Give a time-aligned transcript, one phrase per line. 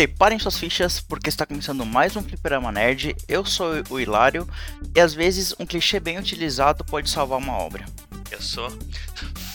[0.00, 3.14] preparem suas fichas porque está começando mais um Fliperama Nerd.
[3.28, 4.48] Eu sou o Hilário
[4.96, 7.84] e às vezes um clichê bem utilizado pode salvar uma obra.
[8.30, 8.72] Eu sou.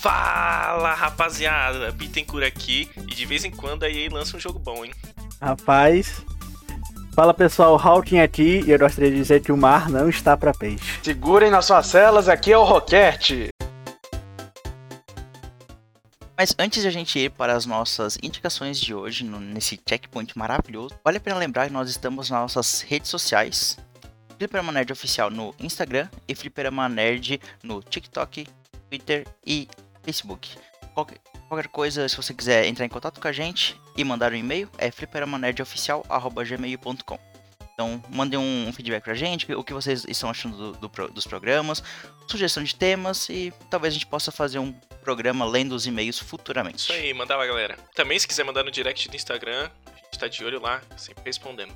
[0.04, 4.86] Fala rapaziada, Bittencourt aqui e de vez em quando a EA lança um jogo bom,
[4.86, 4.92] hein?
[5.42, 6.22] Rapaz,
[7.16, 10.54] Fala pessoal, Hawking aqui e eu gostaria de dizer que o mar não está para
[10.54, 11.00] peixe.
[11.02, 13.48] Segurem nas suas celas, aqui é o Roquete.
[16.38, 20.38] Mas antes de a gente ir para as nossas indicações de hoje, no, nesse checkpoint
[20.38, 23.78] maravilhoso, vale a pena lembrar que nós estamos nas nossas redes sociais.
[24.38, 28.46] Fliperama Nerd Oficial no Instagram e Fliperama Nerd no TikTok,
[28.90, 29.70] Twitter e
[30.04, 30.50] Facebook.
[30.94, 34.36] Qualquer, qualquer coisa, se você quiser entrar em contato com a gente e mandar um
[34.36, 37.36] e-mail, é fliperamanerdioficial.gmail.com
[37.76, 41.84] então, mandem um feedback pra gente, o que vocês estão achando do, do, dos programas,
[42.26, 44.74] sugestão de temas e talvez a gente possa fazer um
[45.06, 46.80] programa lendo os e-mails futuramente.
[46.80, 47.78] Isso aí, mandar lá, galera.
[47.94, 51.24] Também, se quiser mandar no direct do Instagram, a gente tá de olho lá, sempre
[51.24, 51.74] respondendo.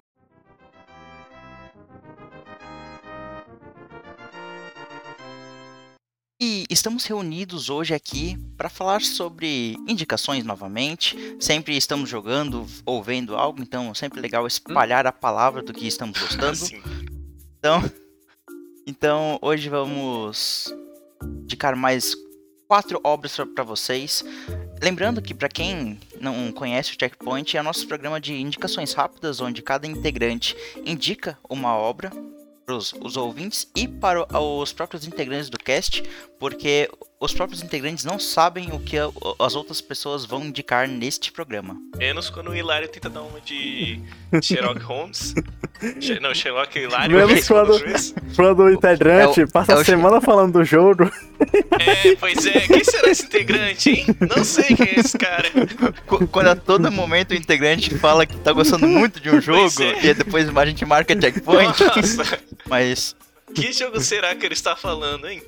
[6.41, 11.15] E estamos reunidos hoje aqui para falar sobre indicações novamente.
[11.39, 15.85] Sempre estamos jogando ou vendo algo, então é sempre legal espalhar a palavra do que
[15.85, 16.55] estamos gostando.
[16.55, 16.81] Sim.
[17.59, 17.91] Então,
[18.87, 20.73] então hoje vamos
[21.21, 22.15] indicar mais
[22.69, 24.23] quatro obras para vocês.
[24.79, 29.41] Lembrando que para quem não conhece o Checkpoint, é o nosso programa de indicações rápidas,
[29.41, 32.11] onde cada integrante indica uma obra
[32.63, 36.03] para os ouvintes e para os próprios integrantes do cast,
[36.37, 36.87] porque
[37.19, 41.75] os próprios integrantes não sabem o que a, as outras pessoas vão indicar neste programa.
[41.97, 44.01] Menos quando o Hilário tenta dar uma de
[44.41, 45.33] Sherlock Holmes.
[46.21, 47.17] não, Sherlock e Hilário.
[47.17, 47.73] Menos quando,
[48.35, 51.11] quando o integrante é o, passa é a semana falando do jogo.
[51.77, 52.61] É, pois é.
[52.61, 54.05] Quem será esse integrante, hein?
[54.21, 55.49] Não sei quem é esse cara.
[56.31, 60.05] Quando a todo momento o integrante fala que tá gostando muito de um jogo é.
[60.05, 61.83] e depois a gente marca checkpoint.
[61.83, 62.39] Nossa.
[62.65, 63.15] Mas...
[63.53, 65.41] Que jogo será que ele está falando, hein?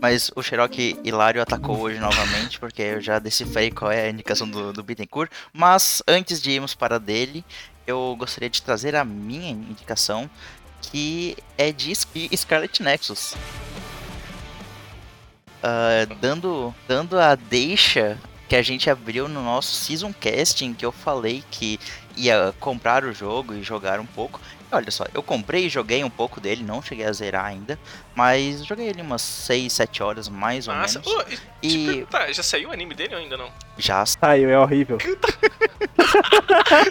[0.00, 4.48] Mas o Cherokee Hilário atacou hoje novamente, porque eu já decifrei qual é a indicação
[4.48, 5.30] do, do Bittencourt.
[5.52, 7.44] Mas antes de irmos para dele,
[7.86, 10.30] eu gostaria de trazer a minha indicação,
[10.80, 11.92] que é de
[12.34, 13.34] Scarlet Nexus.
[15.62, 18.18] Uh, dando, dando a deixa
[18.48, 21.78] que a gente abriu no nosso Season Casting, que eu falei que
[22.16, 24.40] ia comprar o jogo e jogar um pouco.
[24.72, 27.78] Olha só, eu comprei e joguei um pouco dele, não cheguei a zerar ainda,
[28.14, 31.12] mas joguei ele umas 6, 7 horas mais ou Nossa, menos.
[31.12, 31.24] Oh,
[31.60, 33.50] e tá, já saiu o anime dele ou ainda não?
[33.76, 34.98] Já saiu, é horrível.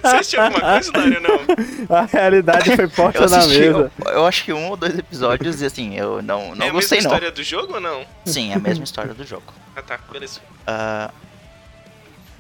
[0.02, 1.40] Você assistiu alguma coisa, Dário, não?
[1.98, 3.92] A realidade foi posta na mesa.
[4.06, 7.02] Eu, eu, acho que um ou dois episódios e assim, eu não, não é gostei
[7.02, 7.12] não.
[7.12, 8.06] É a mesma história do jogo ou não?
[8.26, 9.54] Sim, é a mesma história do jogo.
[9.76, 10.42] Ah tá, beleza.
[10.68, 11.14] Uh,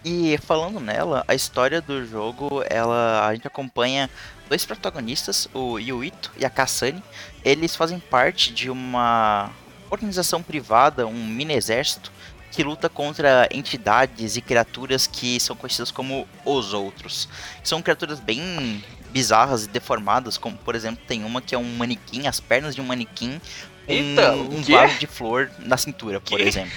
[0.03, 4.09] e falando nela, a história do jogo, ela a gente acompanha
[4.49, 7.03] dois protagonistas, o Yuito e a Kasane.
[7.45, 9.51] Eles fazem parte de uma
[9.89, 12.11] organização privada, um mini exército
[12.51, 17.29] que luta contra entidades e criaturas que são conhecidas como os outros.
[17.63, 22.27] São criaturas bem bizarras e deformadas, como por exemplo tem uma que é um manequim,
[22.27, 23.39] as pernas de um manequim,
[23.87, 26.43] Eita, um, um vaso de flor na cintura, por que?
[26.43, 26.73] exemplo.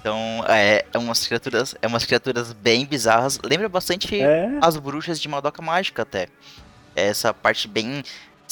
[0.00, 3.38] Então, é, é umas criaturas, é umas criaturas bem bizarras.
[3.44, 4.48] Lembra bastante é?
[4.60, 6.26] as bruxas de Madoka Mágica até.
[6.94, 8.02] Essa parte bem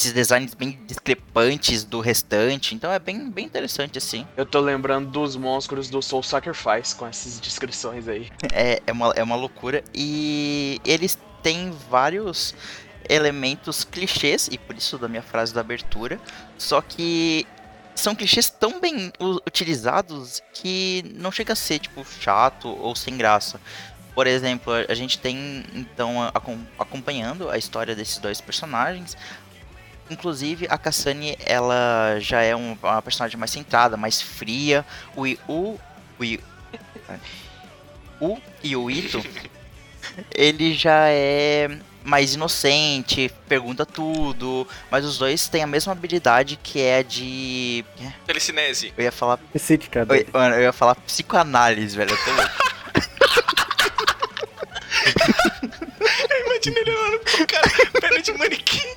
[0.01, 4.27] esses designs bem discrepantes do restante, então é bem, bem interessante assim.
[4.35, 8.31] Eu tô lembrando dos monstros do Soul Sacrifice com essas descrições aí.
[8.51, 9.85] É, é, uma, é uma loucura.
[9.95, 12.55] E eles têm vários
[13.09, 16.19] elementos clichês, e por isso da minha frase da abertura,
[16.57, 17.47] só que
[17.95, 19.13] são clichês tão bem
[19.47, 23.61] utilizados que não chega a ser, tipo, chato ou sem graça.
[24.15, 26.31] Por exemplo, a gente tem, então,
[26.79, 29.17] acompanhando a história desses dois personagens.
[30.11, 34.85] Inclusive, a Kassane, ela já é uma personagem mais centrada, mais fria.
[35.15, 35.79] O, o,
[36.19, 36.39] o,
[38.21, 39.23] o e o Ito,
[40.35, 41.71] ele já é
[42.03, 47.85] mais inocente, pergunta tudo, mas os dois têm a mesma habilidade que é de.
[48.27, 48.93] Telecinese.
[48.97, 49.37] Eu ia falar.
[49.53, 50.07] Psíquica.
[50.09, 52.11] Eu, mano, eu ia falar psicoanálise, velho.
[52.11, 52.70] Eu tô louco.
[56.47, 57.71] Imagina ele lá com o cara,
[58.01, 58.89] perna de manequim,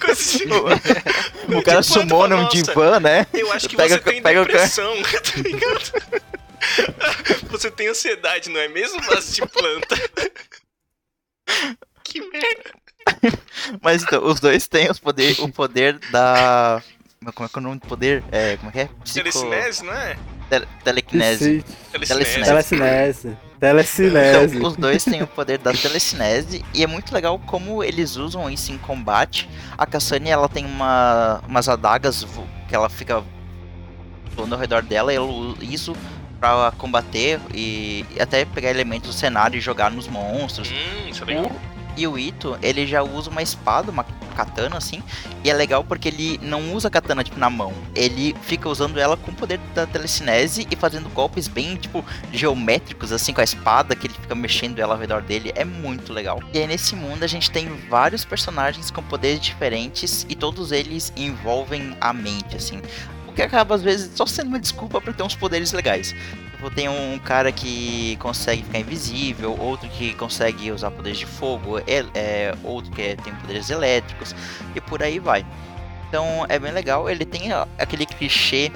[0.00, 0.44] coisa assim.
[0.46, 3.26] O, o cara sumou num divã, né?
[3.32, 5.92] Eu acho que pega, você tem pega depressão, tá ligado?
[7.50, 9.00] Você tem ansiedade, não é mesmo?
[9.06, 9.96] Mas de planta.
[12.04, 12.72] Que merda.
[13.80, 16.82] Mas então, os dois têm os poder, o poder da
[17.30, 18.24] Como é que é o nome do poder?
[18.32, 18.88] É, como é que é?
[19.04, 19.30] Psico...
[19.30, 20.16] Telecinese, não é?
[20.50, 21.64] Tele- telecinese.
[21.92, 22.44] Telecinese.
[22.44, 23.36] Telecinese.
[23.60, 24.56] Telecinese.
[24.56, 28.50] Então, os dois têm o poder da telecinese e é muito legal como eles usam
[28.50, 29.48] isso em combate.
[29.78, 32.26] A Cassane, ela tem uma, umas adagas
[32.68, 33.22] que ela fica
[34.34, 35.96] voando ao redor dela e ela usa isso
[36.40, 40.70] pra combater e, e até pegar elementos do cenário e jogar nos monstros.
[40.70, 41.52] Hum, isso é legal.
[41.96, 45.02] E o Ito, ele já usa uma espada, uma katana assim,
[45.44, 47.72] e é legal porque ele não usa a katana tipo na mão.
[47.94, 53.12] Ele fica usando ela com o poder da telecinese e fazendo golpes bem tipo geométricos
[53.12, 55.52] assim com a espada, que ele fica mexendo ela ao redor dele.
[55.54, 56.42] É muito legal.
[56.52, 61.12] E aí nesse mundo a gente tem vários personagens com poderes diferentes e todos eles
[61.16, 62.80] envolvem a mente assim.
[63.34, 66.14] Que acaba às vezes só sendo uma desculpa para ter uns poderes legais.
[66.52, 71.78] Tipo, tem um cara que consegue ficar invisível, outro que consegue usar poderes de fogo,
[71.80, 74.34] é, é, outro que tem poderes elétricos,
[74.74, 75.44] e por aí vai.
[76.08, 77.08] Então é bem legal.
[77.08, 78.70] Ele tem aquele clichê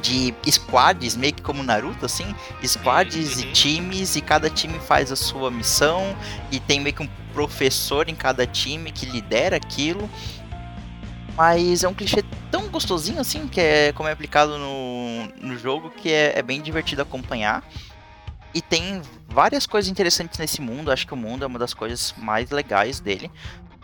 [0.00, 2.34] de squads, meio que como Naruto, assim,
[2.64, 3.42] squads Uhum.
[3.42, 6.16] e times, e cada time faz a sua missão,
[6.52, 10.08] e tem meio que um professor em cada time que lidera aquilo.
[11.38, 15.88] Mas é um clichê tão gostosinho assim, que é como é aplicado no, no jogo,
[15.88, 17.62] que é, é bem divertido acompanhar.
[18.52, 20.90] E tem várias coisas interessantes nesse mundo.
[20.90, 23.30] Acho que o mundo é uma das coisas mais legais dele.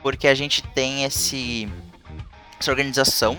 [0.02, 1.72] Porque a gente tem esse,
[2.58, 3.38] essa organização.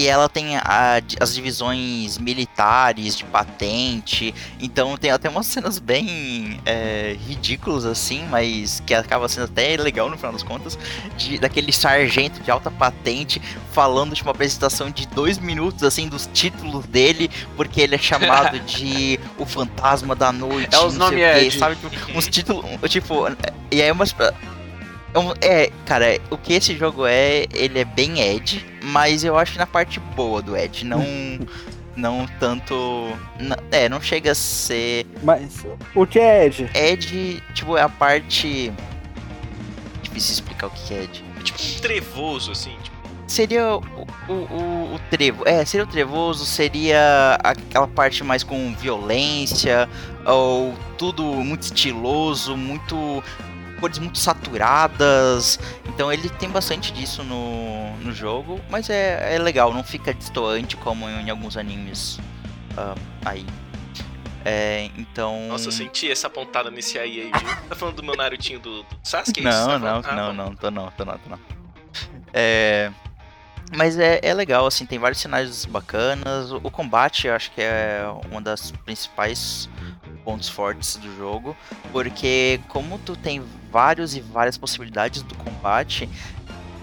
[0.00, 4.34] E ela tem a- as divisões militares de patente.
[4.58, 10.08] Então tem até umas cenas bem é, ridículas assim, mas que acaba sendo até legal
[10.08, 10.78] no final das contas.
[11.18, 13.42] De, daquele sargento de alta patente
[13.72, 18.58] falando de uma apresentação de dois minutos assim dos títulos dele, porque ele é chamado
[18.64, 20.74] de o fantasma da noite.
[20.74, 21.58] É os não sei nome o quê, Ed.
[21.58, 21.76] sabe?
[21.76, 23.26] Tipo, uns títulos, tipo,
[23.70, 24.14] e aí umas
[25.40, 29.58] é cara, o que esse jogo é, ele é bem Ed, mas eu acho que
[29.58, 31.04] na parte boa do Ed, não
[31.96, 32.74] não tanto,
[33.38, 36.70] n- é, não chega a ser Mas o que é Ed?
[36.74, 38.72] Ed, tipo, é a parte
[40.02, 41.24] difícil explicar o que é Ed.
[41.38, 42.74] É tipo um trevoso, assim.
[42.82, 43.82] Tipo, Seria o,
[44.28, 49.88] o, o, o trevo, é, seria o trevoso, seria aquela parte mais com violência,
[50.26, 53.22] ou tudo muito estiloso, muito
[53.80, 55.58] cores muito saturadas.
[55.86, 60.76] Então ele tem bastante disso no, no jogo, mas é, é legal, não fica distoante
[60.76, 62.18] como em alguns animes
[62.76, 62.94] ah,
[63.24, 63.44] aí.
[64.44, 65.48] É, então.
[65.48, 67.56] nossa, eu senti essa pontada nesse aí aí, viu?
[67.68, 69.42] Tá falando do meu Narutinho do, do Sasuke?
[69.42, 70.02] Não, Tá não?
[70.04, 70.32] Ah, não, bom.
[70.32, 71.38] não, tô não, tô não, tô não.
[72.32, 72.90] É.
[73.76, 76.50] Mas é, é legal, assim, tem vários cenários bacanas.
[76.50, 79.68] O, o combate eu acho que é uma das principais
[80.24, 81.56] pontos fortes do jogo.
[81.92, 86.08] Porque como tu tem vários e várias possibilidades do combate.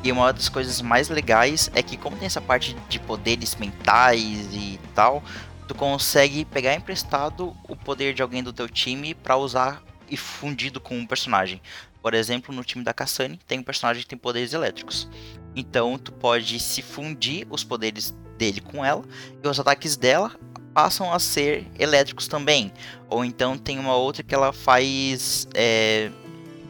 [0.04, 4.48] E uma das coisas mais legais é que como tem essa parte de poderes mentais
[4.54, 5.24] e tal,
[5.68, 10.80] tu consegue pegar emprestado o poder de alguém do teu time pra usar e fundido
[10.80, 11.62] com um personagem.
[12.02, 15.10] Por exemplo, no time da Kassane tem um personagem que tem poderes elétricos.
[15.56, 19.04] Então tu pode se fundir os poderes dele com ela
[19.44, 20.32] e os ataques dela
[20.78, 22.72] passam a ser elétricos também.
[23.10, 26.12] Ou então tem uma outra que ela faz é,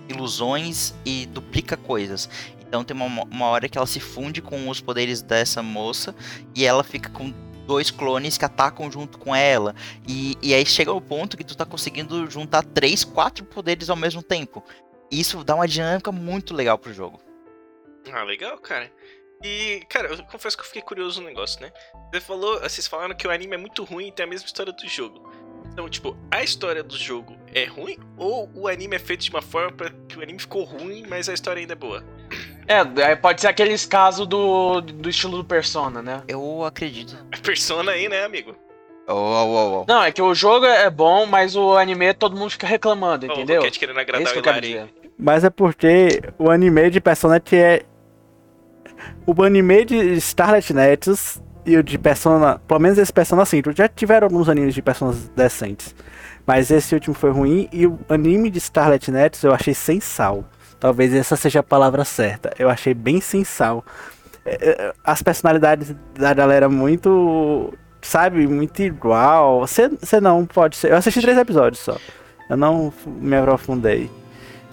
[0.07, 2.29] ilusões e duplica coisas.
[2.61, 6.15] Então tem uma, uma hora que ela se funde com os poderes dessa moça
[6.55, 7.33] e ela fica com
[7.65, 9.75] dois clones que atacam junto com ela.
[10.07, 13.97] E, e aí chega ao ponto que tu tá conseguindo juntar três, quatro poderes ao
[13.97, 14.63] mesmo tempo.
[15.11, 17.19] Isso dá uma dinâmica muito legal pro jogo.
[18.13, 18.89] Ah, legal, cara.
[19.43, 21.71] E, cara, eu confesso que eu fiquei curioso no negócio, né?
[22.11, 24.73] Você falou, vocês falaram que o anime é muito ruim e tem a mesma história
[24.73, 25.31] do jogo.
[25.71, 29.41] Então, tipo, a história do jogo é ruim ou o anime é feito de uma
[29.41, 32.03] forma pra que o anime ficou ruim, mas a história ainda é boa?
[32.67, 36.23] É, aí pode ser aqueles casos do, do estilo do Persona, né?
[36.27, 37.15] Eu acredito.
[37.31, 38.55] A persona aí, né, amigo?
[39.07, 39.85] Oh, oh, oh, oh.
[39.87, 43.31] Não, é que o jogo é bom, mas o anime todo mundo fica reclamando, Ó,
[43.31, 43.61] entendeu?
[43.61, 44.93] O querendo É agradar isso que o eu quero dizer.
[45.17, 47.83] Mas é porque o anime de Persona que é.
[49.25, 52.59] O anime de Starlet Nexus e o de Persona.
[52.67, 53.73] Pelo menos esse Persona 5.
[53.73, 55.95] Já tiveram alguns animes de Personas decentes.
[56.45, 57.67] Mas esse último foi ruim.
[57.71, 60.45] E o anime de Starlet Nexus eu achei sem sal.
[60.79, 62.53] Talvez essa seja a palavra certa.
[62.57, 63.83] Eu achei bem sem sal.
[64.45, 67.73] É, é, As personalidades da galera muito.
[68.01, 69.61] Sabe, muito igual.
[69.61, 69.89] Você
[70.21, 70.91] não pode ser.
[70.91, 71.97] Eu assisti três episódios só.
[72.49, 74.09] Eu não me aprofundei.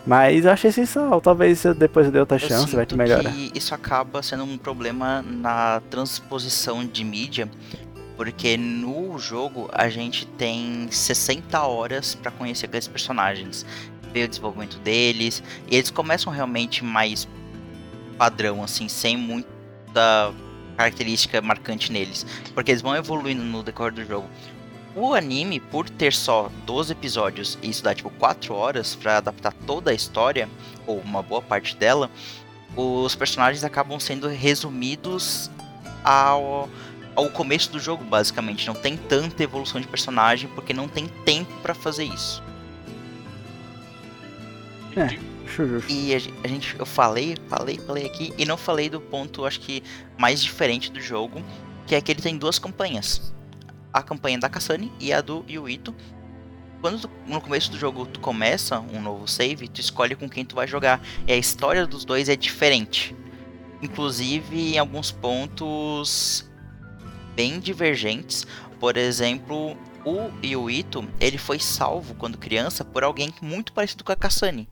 [0.07, 1.21] Mas eu achei sem sal.
[1.21, 3.33] Talvez eu depois dê outra Eu chance, vai te melhorar.
[3.33, 7.49] que isso acaba sendo um problema na transposição de mídia,
[8.17, 13.65] porque no jogo a gente tem 60 horas pra conhecer aqueles personagens,
[14.13, 17.27] ver o desenvolvimento deles, e eles começam realmente mais
[18.19, 20.33] padrão, assim, sem muita
[20.77, 24.29] característica marcante neles, porque eles vão evoluindo no decorrer do jogo.
[24.97, 29.53] O anime, por ter só 12 episódios e isso dá tipo 4 horas para adaptar
[29.67, 30.49] toda a história,
[30.87, 32.09] ou uma boa parte dela,
[32.77, 35.51] os personagens acabam sendo resumidos
[36.05, 36.69] ao,
[37.17, 38.67] ao começo do jogo, basicamente.
[38.69, 42.43] Não tem tanta evolução de personagem porque não tem tempo para fazer isso.
[44.97, 45.19] É.
[45.89, 49.83] E a gente, eu falei, falei, falei aqui e não falei do ponto, acho que
[50.19, 51.43] mais diferente do jogo,
[51.87, 53.34] que é que ele tem duas campanhas.
[53.95, 55.95] A campanha da Kasane e a do Yuito.
[56.81, 60.55] Quando no começo do jogo tu começa um novo save, tu escolhe com quem tu
[60.55, 61.01] vai jogar.
[61.27, 63.17] E a história dos dois é diferente.
[63.81, 66.51] Inclusive em alguns pontos
[67.35, 68.47] bem divergentes.
[68.79, 74.17] Por exemplo, o Yuito, ele foi salvo quando criança por alguém muito parecido com a
[74.17, 74.69] Kasane.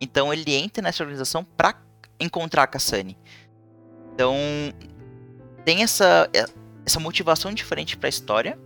[0.00, 1.74] Então ele entra nessa organização pra
[2.20, 3.16] encontrar a Kassane.
[4.14, 4.36] Então
[5.64, 6.28] tem essa
[6.88, 8.58] essa motivação diferente pra história,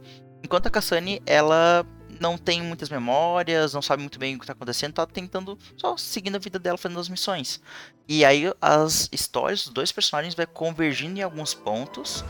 [0.42, 1.84] enquanto a Kassane ela
[2.20, 5.96] não tem muitas memórias, não sabe muito bem o que tá acontecendo, tá tentando só
[5.96, 7.60] seguindo a vida dela fazendo as missões.
[8.08, 12.24] E aí as histórias dos dois personagens vai convergindo em alguns pontos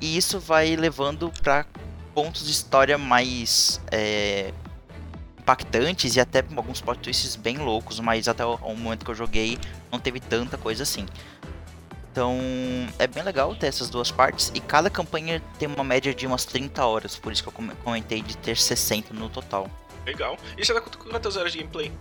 [0.00, 1.64] e isso vai levando pra
[2.14, 4.52] pontos de história mais é,
[5.38, 9.58] impactantes e até alguns plot twists bem loucos, mas até o momento que eu joguei
[9.90, 11.06] não teve tanta coisa assim.
[12.12, 12.36] Então
[12.98, 16.44] é bem legal ter essas duas partes e cada campanha tem uma média de umas
[16.44, 19.70] 30 horas, por isso que eu come- comentei de ter 60 no total.
[20.04, 20.36] Legal.
[20.58, 21.92] E você tá com quantas horas de gameplay?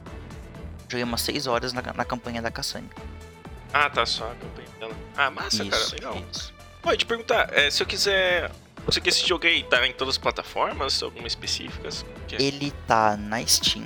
[0.89, 2.89] Joguei umas 6 horas na, na campanha da Cassane.
[3.71, 4.95] Ah, tá só a campanha dela.
[5.15, 6.17] Ah, massa, cara, legal.
[6.31, 6.51] isso.
[6.81, 8.49] Pô, te perguntar, é, se eu quiser.
[8.85, 12.03] Você que esse jogo aí tá em todas as plataformas, alguma específicas?
[12.27, 12.41] Que é?
[12.41, 13.85] Ele tá na Steam,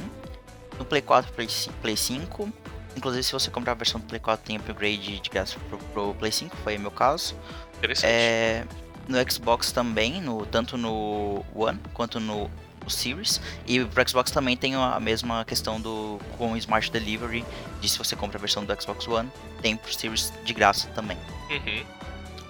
[0.80, 2.50] no Play 4 Play, ci- Play 5.
[2.96, 6.14] Inclusive, se você comprar a versão do Play 4, tem upgrade de graça pro, pro
[6.16, 7.36] Play 5, foi o meu caso.
[7.78, 8.10] Interessante.
[8.10, 8.66] É,
[9.08, 12.50] no Xbox também, no, tanto no One quanto no,
[12.84, 13.42] no Series.
[13.68, 17.44] E pro Xbox também tem a mesma questão do com o Smart Delivery,
[17.82, 19.30] de se você compra a versão do Xbox One,
[19.62, 21.18] tem pro Series de graça também.
[21.50, 21.84] Uhum.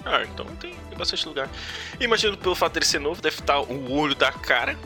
[0.06, 1.50] Ah, então tem, tem bastante lugar.
[2.00, 4.78] Imagino pelo fato dele ser novo, deve estar o olho da cara.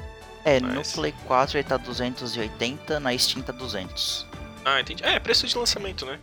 [0.45, 4.25] É, Mas- no Play 4 ele tá 280, na Steam tá 200.
[4.67, 5.01] Ah, entendi.
[5.05, 6.19] É, preço de lançamento, né?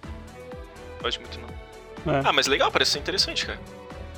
[1.01, 2.13] Pode muito não.
[2.15, 2.21] É.
[2.23, 3.59] Ah, mas legal, parece ser interessante, cara.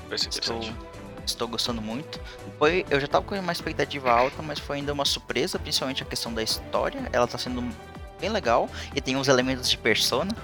[0.09, 0.87] Parece Estou, interessante.
[1.25, 2.21] estou gostando muito.
[2.59, 6.06] Foi, eu já tava com uma expectativa alta, mas foi ainda uma surpresa, principalmente a
[6.06, 7.09] questão da história.
[7.12, 7.62] Ela tá sendo
[8.21, 10.35] bem legal e tem uns elementos de persona,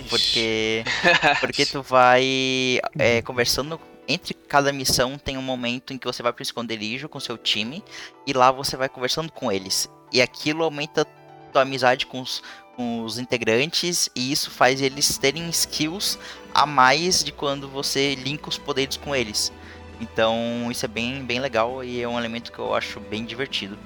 [0.00, 0.08] Ixi.
[0.10, 0.84] porque
[1.40, 6.32] porque tu vai é, conversando entre cada missão tem um momento em que você vai
[6.32, 7.82] pro esconderijo com seu time
[8.26, 11.06] e lá você vai conversando com eles e aquilo aumenta
[11.52, 12.42] tua amizade com os,
[12.82, 16.18] com os integrantes e isso faz eles terem skills
[16.52, 19.52] a mais de quando você linka os poderes com eles.
[20.00, 23.78] Então isso é bem, bem legal e é um elemento que eu acho bem divertido.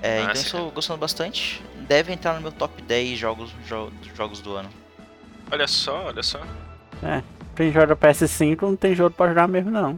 [0.00, 1.60] É, então eu estou gostando bastante.
[1.88, 4.68] Deve entrar no meu top 10 jogos, jo- jogos do ano.
[5.50, 6.40] Olha só, olha só.
[7.56, 9.96] Quem joga PS5 não tem jogo pra jogar mesmo, não.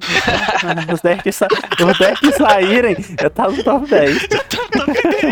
[0.94, 4.16] os 10 que, os 10 que saírem, eu tava no top 10.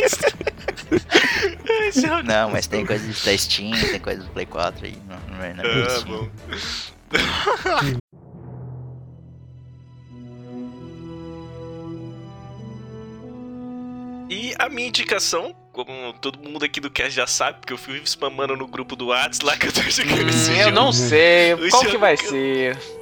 [0.04, 0.57] Esse é o-
[2.24, 4.98] Não, mas tem coisas da Steam, tem coisas do Play 4 aí.
[5.08, 6.04] Não, não é, não é Ah, assim.
[6.06, 6.28] bom.
[14.30, 17.98] E a minha indicação, como todo mundo aqui do cast já sabe, porque eu fui
[18.04, 20.70] spamando no grupo do Whats lá que eu tô jogando Hum, eu jogo.
[20.72, 21.54] não sei.
[21.54, 22.97] O Qual que vai que eu- ser?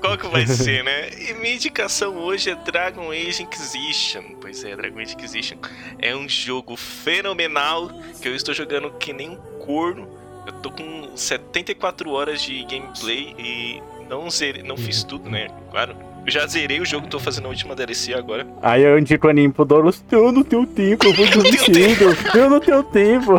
[0.00, 1.10] Qual que vai ser, né?
[1.10, 4.22] E minha indicação hoje é Dragon Age Inquisition.
[4.40, 5.58] Pois é, Dragon Age Inquisition
[5.98, 7.90] é um jogo fenomenal
[8.20, 10.08] que eu estou jogando que nem um corno.
[10.46, 15.48] Eu tô com 74 horas de gameplay e não zerei, não fiz tudo, né?
[15.70, 16.09] Claro.
[16.30, 18.46] Eu já zerei o jogo, tô fazendo a última DLC agora.
[18.62, 22.48] Aí eu indico o anime pro Doros, eu não tenho tempo, eu vou dormindo, eu
[22.48, 23.32] não tenho tempo.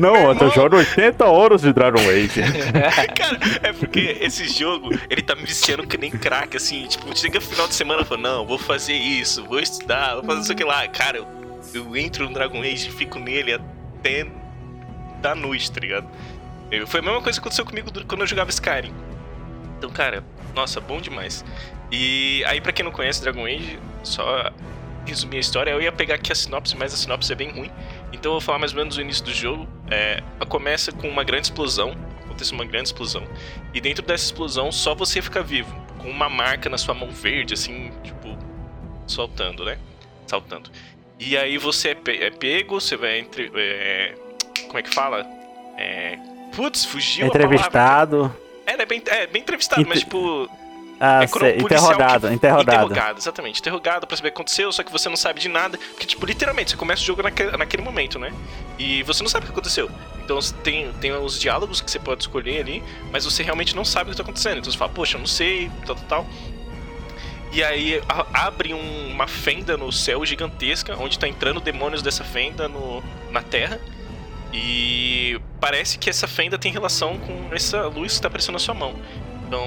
[0.00, 2.40] Não, eu irmão- jogo 80 horas de Dragon Age.
[3.14, 7.40] Cara, é porque esse jogo, ele tá me viciando que nem crack, assim, tipo, chega
[7.40, 10.64] final de semana e fala, não, vou fazer isso, vou estudar, vou fazer isso aqui
[10.64, 10.88] lá.
[10.88, 11.26] Cara, eu,
[11.72, 14.26] eu entro no Dragon Age e fico nele até
[15.20, 16.08] da noite, tá ligado?
[16.68, 18.92] Eu- foi a mesma coisa que aconteceu comigo do- quando eu jogava Skyrim.
[19.78, 21.44] Então, cara, nossa, bom demais.
[21.92, 24.50] E aí, pra quem não conhece Dragon Age, só
[25.06, 27.70] resumir a história, eu ia pegar aqui a sinopse, mas a sinopse é bem ruim.
[28.12, 29.68] Então eu vou falar mais ou menos do início do jogo.
[29.90, 31.94] É, começa com uma grande explosão.
[32.24, 33.24] Acontece uma grande explosão.
[33.74, 35.74] E dentro dessa explosão, só você fica vivo.
[35.98, 38.36] Com uma marca na sua mão verde, assim, tipo,
[39.06, 39.78] soltando, né?
[40.26, 40.70] Saltando.
[41.20, 43.50] E aí você é, é pego, você vai entre.
[43.54, 44.14] é,
[44.66, 45.26] como é que fala?
[45.76, 46.18] É.
[46.56, 47.26] Putz, fugiu.
[47.26, 48.34] Entrevistado.
[48.66, 50.48] É, é bem, é bem entrevistado, mas tipo.
[51.04, 52.62] Ah, é quando sei, um interrogado, que- interrogado.
[52.84, 53.58] Interrogado, exatamente.
[53.60, 55.76] Interrogado pra saber o que aconteceu, só que você não sabe de nada.
[55.76, 58.32] Porque, tipo, literalmente, você começa o jogo naque- naquele momento, né?
[58.78, 59.90] E você não sabe o que aconteceu.
[60.24, 64.10] Então tem, tem os diálogos que você pode escolher ali, mas você realmente não sabe
[64.10, 64.58] o que tá acontecendo.
[64.58, 66.26] Então você fala, poxa, eu não sei, tal, tal, tal.
[67.52, 72.22] E aí a- abre um- uma fenda no céu gigantesca, onde tá entrando demônios dessa
[72.22, 73.80] fenda no, na Terra.
[74.52, 78.74] E parece que essa fenda tem relação com essa luz que tá aparecendo na sua
[78.74, 78.94] mão.
[79.46, 79.66] Então,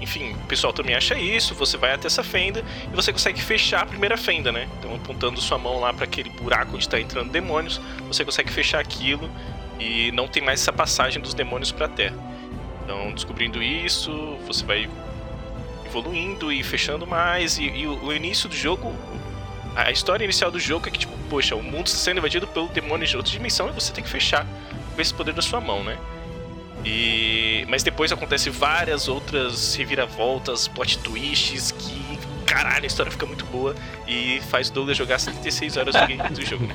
[0.00, 3.82] enfim, o pessoal também acha isso, você vai até essa fenda e você consegue fechar
[3.82, 4.68] a primeira fenda, né?
[4.78, 8.80] Então, apontando sua mão lá para aquele buraco onde tá entrando demônios, você consegue fechar
[8.80, 9.30] aquilo
[9.78, 12.16] e não tem mais essa passagem dos demônios para a Terra.
[12.84, 14.88] Então, descobrindo isso, você vai
[15.86, 18.92] evoluindo e fechando mais e, e o, o início do jogo
[19.76, 22.68] a história inicial do jogo é que, tipo, poxa, o mundo está sendo invadido pelo
[22.68, 24.46] demônio de outra dimensão e você tem que fechar
[24.94, 25.98] com esse poder da sua mão, né?
[26.84, 27.64] E...
[27.68, 32.04] Mas depois acontece várias outras reviravoltas, plot twists que.
[32.46, 33.74] Caralho, a história fica muito boa
[34.06, 36.74] e faz o Douglas jogar 76 horas do, game, do jogo, né?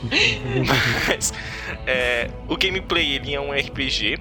[1.08, 1.32] Mas
[1.86, 4.18] é, o gameplay ele é um RPG,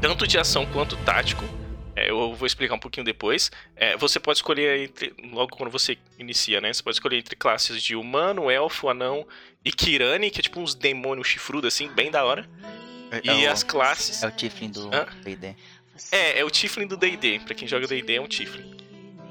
[0.00, 1.44] tanto de ação quanto tático.
[1.96, 3.50] É, eu vou explicar um pouquinho depois.
[3.74, 6.70] É, você pode escolher entre, logo quando você inicia, né?
[6.70, 9.26] Você pode escolher entre classes de humano, elfo, anão
[9.64, 12.46] e Kirani, que é tipo uns demônios chifrudos assim, bem da hora.
[13.10, 14.22] É, E o, as classes.
[14.22, 14.88] é o Tiflin do?
[15.24, 15.54] D&D.
[16.12, 17.40] É, é o Tiflin do D&D.
[17.40, 18.76] Pra quem joga D&D é um Tiflin.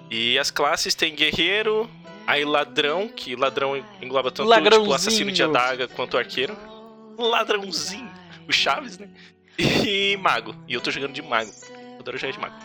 [0.10, 1.90] E as classes tem guerreiro,
[2.28, 4.94] aí ladrão, que ladrão engloba tanto tipo, Ladrãozinho.
[4.94, 6.56] assassino de adaga quanto arqueiro.
[7.18, 8.12] Ladrãozinho,
[8.48, 9.10] o Chaves, né?
[9.58, 10.56] E mago.
[10.68, 11.52] E eu tô jogando de mago.
[11.70, 12.56] Eu adoro jogar de mago.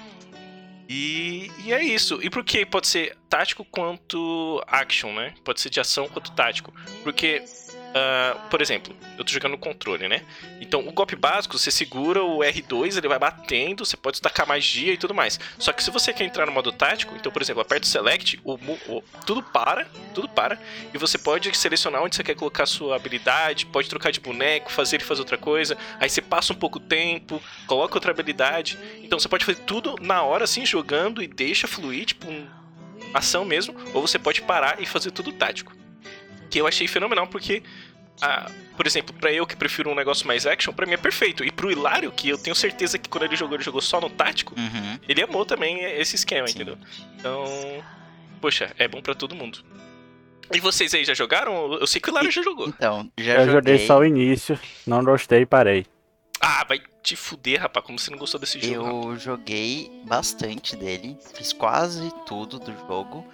[0.88, 2.18] E, e é isso.
[2.22, 5.34] E por que pode ser tático quanto action, né?
[5.44, 6.74] Pode ser de ação quanto tático.
[7.04, 7.44] Porque,
[7.94, 10.22] ah, por exemplo, eu tô jogando no controle, né?
[10.60, 14.92] Então, o golpe básico, você segura o R2, ele vai batendo, você pode destacar magia
[14.92, 15.40] e tudo mais.
[15.58, 18.38] Só que se você quer entrar no modo tático, então, por exemplo, aperta o Select,
[18.44, 20.58] o, o- tudo para, tudo para,
[20.94, 24.96] e você pode selecionar onde você quer colocar sua habilidade, pode trocar de boneco, fazer
[24.96, 28.78] ele fazer outra coisa, aí você passa um pouco tempo, coloca outra habilidade.
[29.02, 32.46] Então você pode fazer tudo na hora, assim, jogando e deixa fluir, tipo, um,
[33.12, 35.72] ação mesmo, ou você pode parar e fazer tudo tático.
[36.50, 37.62] Que eu achei fenomenal porque
[38.22, 41.42] ah, por exemplo, pra eu que prefiro um negócio mais action, pra mim é perfeito.
[41.44, 44.10] E pro Hilário, que eu tenho certeza que quando ele jogou, ele jogou só no
[44.10, 44.98] tático, Uhum.
[45.08, 46.54] ele amou também esse esquema, Sim.
[46.56, 46.76] entendeu?
[47.16, 47.44] Então,
[48.40, 49.64] poxa, é bom pra todo mundo.
[50.52, 51.74] E vocês aí já jogaram?
[51.74, 52.68] Eu sei que o Hilário já jogou.
[52.68, 53.86] Então, já Eu joguei joguei.
[53.86, 55.86] só o início, não gostei e parei.
[56.40, 58.84] Ah, vai te fuder, rapaz, como você não gostou desse jogo?
[58.84, 59.04] rapaz?
[59.06, 63.26] Eu joguei bastante dele, fiz quase tudo do jogo.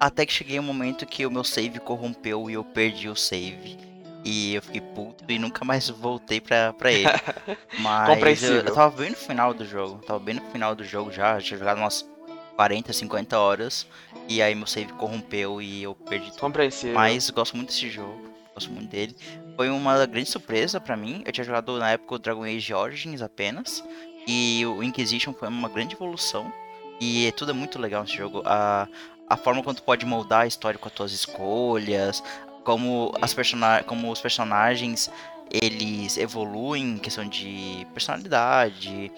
[0.00, 3.76] Até que cheguei um momento que o meu save corrompeu e eu perdi o save.
[4.24, 7.08] E eu fiquei puto e nunca mais voltei pra, pra ele.
[7.78, 10.04] Mas eu, eu tava bem no final do jogo.
[10.04, 11.40] Tava bem no final do jogo já.
[11.40, 12.08] Tinha jogado umas
[12.56, 13.86] 40, 50 horas.
[14.28, 16.40] E aí meu save corrompeu e eu perdi tudo.
[16.40, 16.94] Compreensível.
[16.94, 18.20] Mas gosto muito desse jogo,
[18.52, 19.16] gosto muito dele.
[19.56, 21.22] Foi uma grande surpresa pra mim.
[21.24, 23.82] Eu tinha jogado na época o Dragon Age Origins apenas.
[24.26, 26.52] E o Inquisition foi uma grande evolução.
[27.00, 28.42] E tudo é muito legal nesse jogo.
[28.44, 28.86] A,
[29.28, 32.22] a forma como tu pode moldar a história com as tuas escolhas.
[32.64, 35.10] Como, as persona como os personagens
[35.50, 39.10] eles evoluem em questão de personalidade.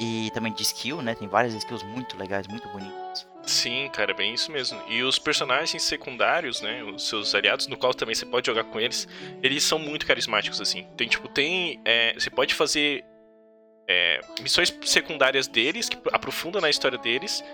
[0.00, 1.14] E também de skill, né?
[1.14, 3.26] Tem várias skills muito legais, muito bonitas.
[3.44, 4.80] Sim, cara, é bem isso mesmo.
[4.88, 8.78] E os personagens secundários, né, os seus aliados, no qual também você pode jogar com
[8.78, 9.08] eles,
[9.42, 10.86] eles são muito carismáticos, assim.
[10.96, 11.80] Tem, tipo, tem...
[11.84, 13.04] é, você pode fazer
[13.88, 17.44] é, missões secundárias deles, que aprofundam na história deles,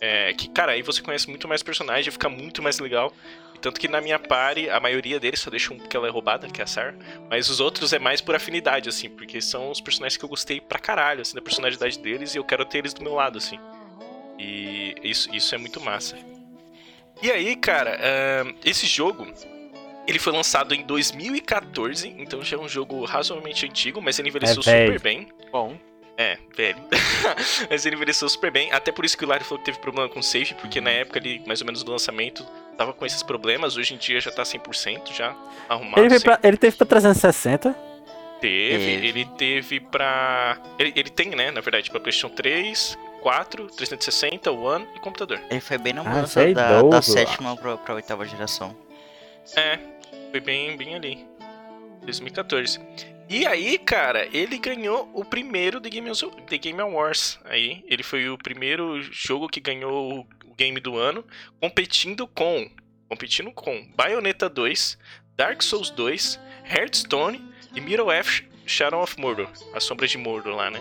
[0.00, 3.12] é, que, cara, aí você conhece muito mais personagem, fica muito mais legal.
[3.54, 6.10] E tanto que na minha party, a maioria deles só deixa um porque ela é
[6.10, 6.94] roubada, que é a Sarah.
[7.28, 10.60] Mas os outros é mais por afinidade, assim, porque são os personagens que eu gostei
[10.60, 13.58] pra caralho, assim, da personalidade deles, e eu quero ter eles do meu lado, assim.
[14.38, 16.16] E isso, isso é muito massa.
[17.20, 19.26] E aí, cara, ahn, esse jogo
[20.06, 24.60] ele foi lançado em 2014, então já é um jogo razoavelmente antigo, mas ele envelheceu
[24.60, 25.28] É super bem.
[25.52, 25.76] Bom,
[26.18, 26.78] É, velho.
[27.70, 28.72] mas ele envelheceu super bem.
[28.72, 30.90] Até por isso que o Larry falou que teve problema com o save, porque na
[30.90, 32.44] época ali, mais ou menos do lançamento,
[32.76, 33.76] tava com esses problemas.
[33.76, 35.36] Hoje em dia já tá 100% já
[35.68, 36.04] arrumado.
[36.04, 37.72] Ele, pra, ele teve pra 360.
[38.40, 40.58] Teve, ele teve pra.
[40.76, 45.40] Ele, ele tem, né, na verdade, pra PlayStation 3, 4, 360, One e computador.
[45.48, 48.76] Ele foi bem na Ah, mudança é da, da sétima pra, pra oitava geração.
[49.56, 49.78] É,
[50.32, 51.26] foi bem, bem ali.
[52.02, 52.80] 2014.
[53.28, 56.10] E aí, cara, ele ganhou o primeiro The Game,
[56.48, 57.38] The Game Awards.
[57.44, 61.24] Aí, ele foi o primeiro jogo que ganhou o game do ano,
[61.60, 62.70] competindo com,
[63.08, 64.98] competindo com Bayonetta 2,
[65.36, 70.70] Dark Souls 2, Hearthstone e Middle Earth Shadow of Mordor, a sombra de Mordor lá,
[70.70, 70.80] né?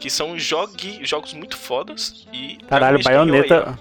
[0.00, 2.58] que são jogue, jogos muito fodas e.
[2.68, 3.78] Caralho, aí, Bayonetta.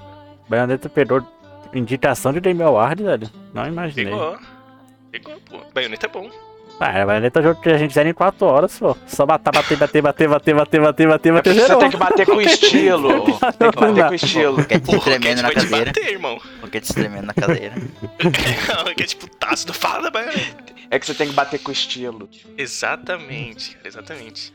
[0.47, 1.25] Bayonetta perdeu
[1.73, 3.29] indicação de Game Award, velho.
[3.53, 4.13] Não imaginei.
[4.13, 4.39] Pegou.
[5.11, 5.61] Pegou, pô.
[5.73, 6.29] Bayonetta é bom.
[6.79, 8.95] Ah, é um jogo que a gente zera em 4 horas, pô.
[9.05, 12.41] Só bater, bater, bater, bater, bater, bater, bater, bater, bater, Você tem que bater com
[12.41, 13.09] estilo.
[13.59, 14.55] Tem que bater com estilo.
[14.55, 15.85] Roquete se Porra, tremendo na cadeira.
[15.85, 16.41] bater, irmão.
[16.61, 17.75] Roquete se tremendo na cadeira.
[18.95, 20.73] que é tipo taço do fala da Bayonetta.
[20.89, 22.29] É que você tem que bater com estilo.
[22.57, 24.53] Exatamente, cara, exatamente.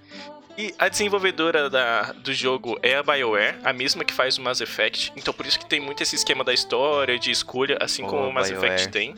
[0.57, 4.61] E a desenvolvedora da, do jogo é a BioWare, a mesma que faz o Mass
[4.61, 5.13] Effect.
[5.17, 8.29] Então por isso que tem muito esse esquema da história, de escolha, assim Boa, como
[8.29, 8.75] o Mass BioWare.
[8.75, 9.15] Effect tem.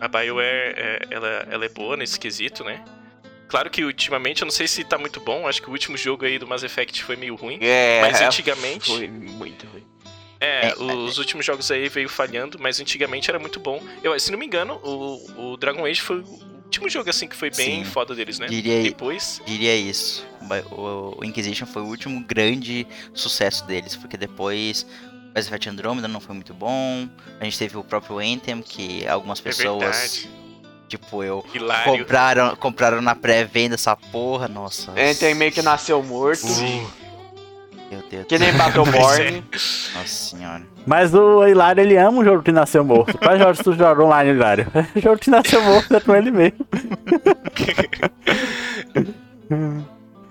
[0.00, 2.82] A BioWare, é, ela, ela é boa nesse quesito, né?
[3.48, 6.24] Claro que ultimamente, eu não sei se tá muito bom, acho que o último jogo
[6.24, 7.58] aí do Mass Effect foi meio ruim.
[7.62, 9.84] É, Mas antigamente- Foi muito ruim.
[10.40, 13.82] É, É, os últimos jogos aí veio falhando, mas antigamente era muito bom.
[14.04, 16.24] Eu, se não me engano, o, o Dragon Age foi o
[16.64, 17.90] último jogo assim que foi bem Sim.
[17.90, 18.46] foda deles, né?
[18.46, 20.24] Diria- Depois, Diria isso.
[20.70, 24.86] O o Inquisition foi o último grande sucesso deles, porque depois
[25.34, 27.08] Mass Effect Andromeda não foi muito bom.
[27.40, 30.30] A gente teve o próprio Anthem, que algumas é pessoas, verdade.
[30.88, 31.98] tipo eu, Hilário.
[31.98, 34.48] compraram, compraram na pré-venda essa porra.
[34.48, 34.92] Nossa.
[34.96, 36.46] É, tem meio que nasceu morto.
[36.46, 36.86] Sim.
[37.90, 38.26] Meu Deus.
[38.26, 39.44] Que nem Battleborn.
[39.50, 40.62] Nossa senhora.
[40.86, 43.16] Mas o Hilário, ele ama o jogo que nasceu morto.
[43.16, 44.66] Quais jogos tu joga online, Hilário?
[44.94, 46.58] O jogo que nasceu morto é com ele mesmo.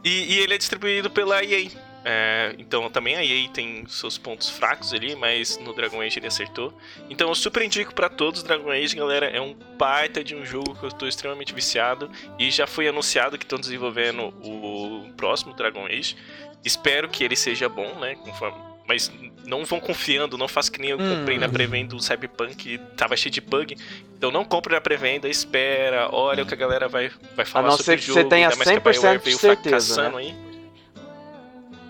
[0.03, 1.69] E, e ele é distribuído pela EA.
[2.09, 6.27] É, então também a EA tem seus pontos fracos ali, mas no Dragon Age ele
[6.27, 6.73] acertou.
[7.09, 9.25] Então eu super indico pra todos Dragon Age, galera.
[9.25, 12.09] É um baita de um jogo que eu tô extremamente viciado.
[12.39, 16.15] E já foi anunciado que estão desenvolvendo o próximo Dragon Age.
[16.63, 18.15] Espero que ele seja bom, né?
[18.15, 19.11] Conforme- Mas
[19.45, 21.17] não vão confiando, não faça que nem eu Hum.
[21.19, 23.75] comprei na pré-venda do Cyberpunk, tava cheio de bug.
[24.17, 27.71] Então não compre na pré-venda, espera, olha o que a galera vai, vai falar não
[27.71, 28.21] sobre ser o que jogo.
[28.21, 30.33] você tenha ainda mais que a 100% BioWare de certeza, fracassando aí.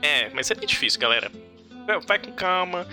[0.02, 1.32] É, mas é bem difícil, galera.
[2.06, 2.86] Vai- com calma.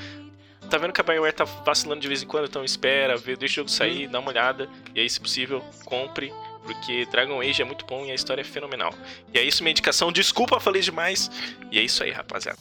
[0.70, 3.54] Tá vendo que a BioWare tá vacilando de vez em quando, então espera, vê, deixa
[3.54, 4.68] o jogo sair, dá uma olhada.
[4.94, 6.32] E aí, se possível, compre.
[6.64, 8.94] Porque Dragon Age é muito bom e a história é fenomenal.
[9.34, 10.10] E é isso, minha indicação.
[10.10, 11.30] Desculpa, falei demais.
[11.70, 12.56] E é isso aí, rapaziada.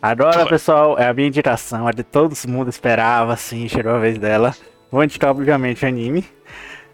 [0.00, 4.18] Agora, pessoal, é a minha indicação, a de todo mundo esperava, assim, chegou a vez
[4.18, 4.54] dela.
[4.90, 6.24] Vou indicar, obviamente, o anime.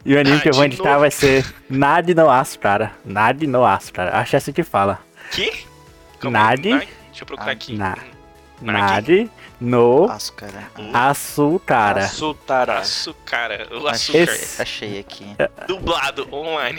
[0.05, 1.01] E o anime Ah, que eu vou indicar novo?
[1.01, 2.93] vai ser Nade no Aço, cara.
[3.05, 4.17] Nade no Aço, cara.
[4.19, 4.99] Acho assim que fala.
[5.33, 5.65] Que?
[6.31, 6.69] Nade.
[6.71, 7.75] Deixa eu procurar Ah, aqui.
[7.77, 7.97] na-
[8.61, 8.81] Nade.
[9.21, 10.49] Nade no Açúcar.
[12.09, 12.79] Sutara.
[12.79, 13.69] Açúcar.
[13.73, 14.35] O Achei, açúcar.
[14.37, 15.27] Esse- achei aqui.
[15.67, 16.79] Dublado online.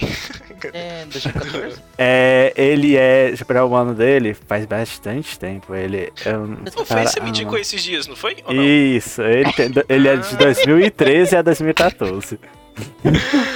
[0.73, 1.81] É, 2014.
[1.97, 3.27] É, ele é.
[3.29, 5.75] Deixa eu pegar o ano dele, faz bastante tempo.
[5.75, 6.11] Ele.
[6.23, 8.37] é um- Não foi que me indicou ah, esses dias, não foi?
[8.45, 8.63] Ou não?
[8.63, 12.39] Isso, ele, tem- ele é de 2013 a 2014.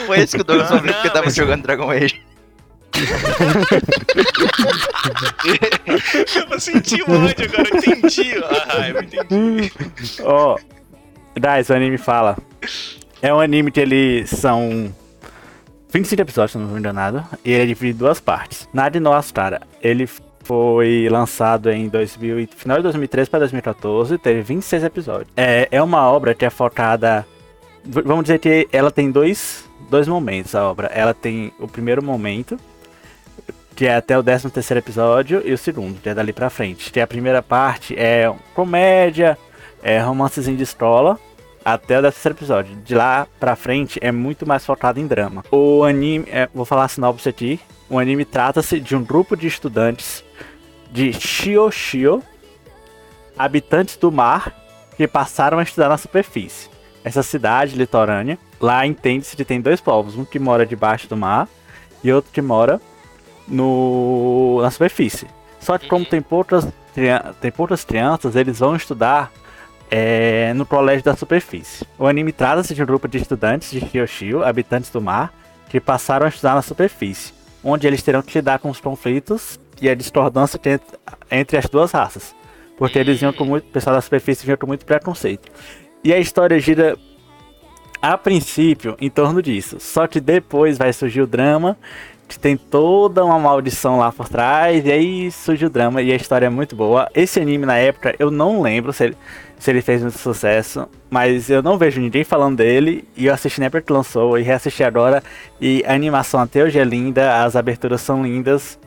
[0.05, 2.21] Foi esse que o Douglas abriu porque tava mas- jogando Dragon Age.
[6.51, 8.33] Eu senti o ódio agora, eu entendi.
[8.69, 9.71] Ah, eu entendi.
[10.23, 10.57] Ó,
[11.39, 12.37] Dais, o anime fala.
[13.21, 14.93] É um anime que ele são
[15.91, 18.67] 25 episódios, se não me enganado, e ele é dividido em duas partes.
[18.73, 20.07] Nade no Astara, ele
[20.43, 25.27] foi lançado em 2000, e- final de 2013 para 2014, teve 26 episódios.
[25.35, 27.25] É, é uma obra que é focada,
[27.83, 30.87] vamos dizer que ela tem dois, dois momentos, a obra.
[30.87, 32.57] Ela tem o primeiro momento,
[33.77, 36.91] que é até o 13 terceiro episódio, e o segundo, que é dali pra frente.
[36.91, 39.37] Que a primeira parte é comédia,
[39.83, 41.19] é romancezinho de escola,
[41.63, 42.75] até o 13 terceiro episódio.
[42.77, 45.45] De lá pra frente é muito mais focado em drama.
[45.51, 47.59] O anime, é, vou falar a sinopse aqui.
[47.87, 50.23] O anime trata-se de um grupo de estudantes
[50.91, 52.23] de Shioshio,
[53.37, 54.55] habitantes do mar,
[54.97, 56.67] que passaram a estudar na superfície.
[57.03, 61.47] Essa cidade litorânea, lá entende-se que tem dois povos, um que mora debaixo do mar
[62.03, 62.81] e outro que mora
[63.47, 65.27] no, na superfície.
[65.59, 66.67] Só que como tem poucas,
[67.41, 69.31] tem poucas crianças, eles vão estudar
[69.89, 71.85] é, no colégio da superfície.
[71.97, 75.33] O anime trata-se de um grupo de estudantes de Shioshio, habitantes do mar,
[75.69, 77.33] que passaram a estudar na superfície,
[77.63, 80.59] onde eles terão que lidar com os conflitos e a discordância
[81.31, 82.35] entre as duas raças.
[82.77, 83.65] Porque eles vinham com muito.
[83.65, 85.51] O pessoal da superfície vinha com muito preconceito.
[86.03, 86.95] E a história gira
[88.01, 89.77] a princípio em torno disso.
[89.79, 91.75] Só que depois vai surgir o drama,
[92.35, 96.47] tem toda uma maldição lá por trás, e aí surge o drama e a história
[96.47, 97.09] é muito boa.
[97.13, 99.17] Esse anime na época eu não lembro se ele,
[99.57, 103.59] se ele fez muito sucesso, mas eu não vejo ninguém falando dele, e eu assisti
[103.59, 105.23] na época que lançou e reassisti agora,
[105.61, 108.77] e a animação até hoje é linda, as aberturas são lindas,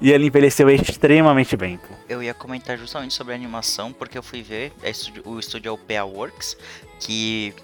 [0.00, 1.78] e ele envelheceu extremamente bem.
[2.08, 4.90] Eu ia comentar justamente sobre a animação, porque eu fui ver é
[5.24, 6.56] o estúdio é o PA Works,
[6.98, 7.54] que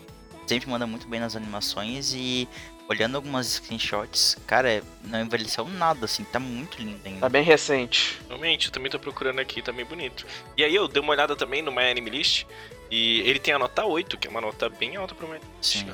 [0.46, 2.48] sempre manda muito bem nas animações e
[2.88, 7.20] olhando algumas screenshots, cara, é- não envelheceu nada, assim, tá muito lindo ainda.
[7.20, 8.18] Tá bem recente.
[8.28, 10.26] Realmente, eu também tô procurando aqui, tá bem bonito.
[10.56, 12.46] E aí eu dei uma olhada também no My Anime List.
[12.90, 15.38] E ele tem a nota 8, que é uma nota bem alta pro My.
[15.60, 15.86] Sim.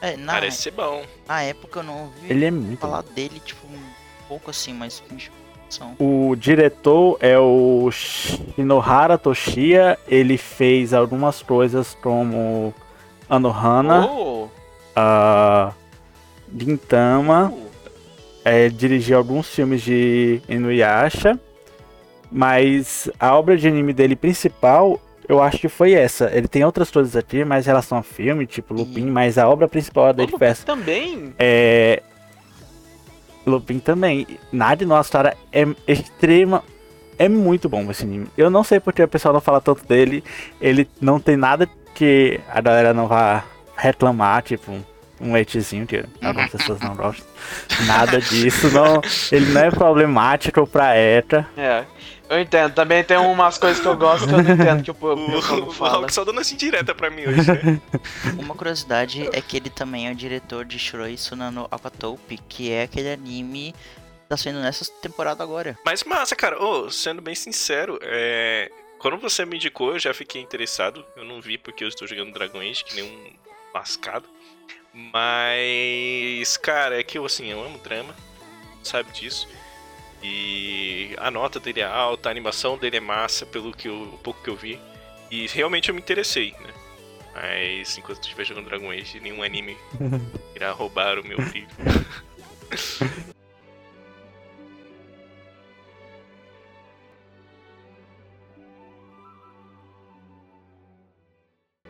[0.00, 1.04] É, na, Parece ser bom.
[1.26, 2.80] na época eu não ouvi Ele é muito.
[2.80, 3.78] falar dele, tipo, um
[4.28, 5.02] pouco assim, mas.
[5.98, 9.98] O diretor é o Shinohara Toshiya.
[10.06, 12.72] Ele fez algumas coisas como
[13.28, 14.48] Anohana, Oh,
[14.94, 15.72] a
[16.56, 17.52] Gintama.
[18.44, 21.38] é, dirigiu alguns filmes de Inuyasha,
[22.30, 26.30] mas a obra de anime dele principal, eu acho que foi essa.
[26.32, 29.66] Ele tem outras coisas aqui, mais em relação a filme, tipo Lupin, mas a obra
[29.66, 30.66] principal dele Ô, foi essa.
[30.66, 31.32] também.
[31.38, 32.02] É...
[33.46, 34.26] Lupin também.
[34.52, 36.62] Nada nossa cara é extrema.
[37.18, 38.26] É muito bom esse anime.
[38.36, 40.24] Eu não sei porque o pessoal não fala tanto dele.
[40.60, 43.44] Ele não tem nada que a galera não vá
[43.76, 44.72] reclamar, tipo
[45.24, 47.26] um leitezinho que algumas pessoas não gostam.
[47.86, 48.70] Nada disso.
[48.70, 49.00] Não,
[49.32, 51.48] ele não é problemático pra ETA.
[51.56, 51.84] É.
[52.28, 52.72] Eu entendo.
[52.74, 55.60] Também tem umas coisas que eu gosto que eu não entendo que o O, pessoal
[55.60, 55.98] não o fala.
[55.98, 57.80] Hulk só dando assim direta pra mim hoje, né?
[58.38, 62.82] Uma curiosidade é que ele também é o diretor de Shiroi Sunano Apatope, que é
[62.84, 65.78] aquele anime que tá saindo nessa temporada agora.
[65.84, 66.62] Mas massa, cara.
[66.62, 68.70] Ô, sendo bem sincero, é...
[68.98, 71.04] quando você me indicou, eu já fiquei interessado.
[71.16, 73.32] Eu não vi porque eu estou jogando Dragon Age, que nem um
[73.74, 74.24] lascado.
[74.94, 78.14] Mas, cara, é que eu, assim, eu amo drama,
[78.82, 79.48] sabe disso.
[80.22, 84.18] E a nota dele é alta, a animação dele é massa, pelo que eu, o
[84.18, 84.80] pouco que eu vi.
[85.30, 86.72] E realmente eu me interessei, né?
[87.34, 89.76] Mas enquanto eu estiver jogando Dragon Age, nenhum anime
[90.54, 91.66] irá roubar o meu brilho.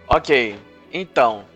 [0.08, 0.58] Ok,
[0.92, 1.53] então.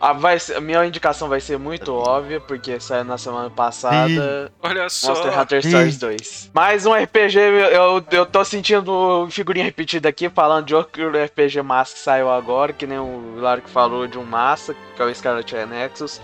[0.00, 4.50] A, vai a minha indicação vai ser muito óbvia, porque saiu na semana passada.
[4.62, 5.08] Olha só.
[5.08, 6.50] Monster Hunter Stories 2.
[6.54, 11.92] Mais um RPG, eu, eu tô sentindo figurinha repetida aqui, falando de outro RPG massa
[11.92, 15.14] que saiu agora, que nem o Hilário que falou de um massa, que é o
[15.14, 16.18] Scarlet Nexus.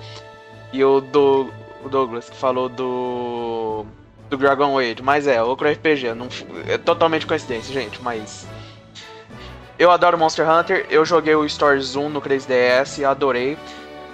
[0.73, 1.51] E o, do,
[1.85, 3.85] o Douglas que falou do.
[4.31, 5.03] do Dragon Age.
[5.03, 6.15] Mas é, outro RPG.
[6.15, 6.29] Não,
[6.67, 8.47] é totalmente coincidência, gente, mas.
[9.79, 13.59] Eu adoro Monster Hunter, eu joguei o Stories 1 no 3DS e adorei.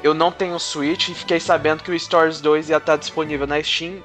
[0.03, 3.62] Eu não tenho Switch e fiquei sabendo que o Stories 2 ia estar disponível na
[3.62, 4.03] Steam.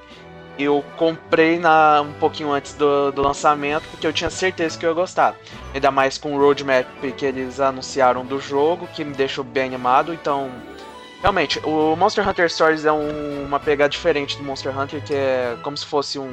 [0.60, 4.92] Eu comprei na, um pouquinho antes do, do lançamento porque eu tinha certeza que eu
[4.92, 5.36] ia gostar.
[5.74, 10.14] Ainda mais com o roadmap que eles anunciaram do jogo, que me deixou bem animado.
[10.14, 10.52] Então,
[11.22, 15.58] realmente, o Monster Hunter Stories é um- uma pegada diferente do Monster Hunter, que é
[15.64, 16.32] como se fosse um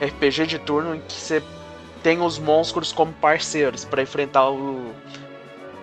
[0.00, 1.42] RPG de turno em que você
[2.02, 4.92] tem os monstros como parceiros para enfrentar o-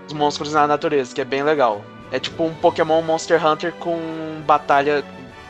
[0.08, 1.84] os monstros na natureza, que é bem legal.
[2.12, 3.98] É tipo um Pokémon Monster Hunter com
[4.46, 5.04] batalha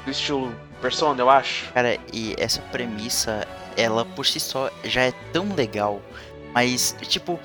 [0.05, 1.71] do estilo Persona, eu acho.
[1.73, 5.99] Cara, e essa premissa, ela por si só já é tão legal,
[6.53, 7.39] mas, tipo,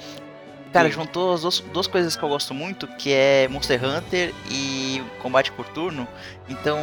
[0.73, 0.95] cara, Sim.
[0.95, 5.51] juntou as duas, duas coisas que eu gosto muito, que é Monster Hunter e combate
[5.53, 6.07] por turno,
[6.49, 6.79] então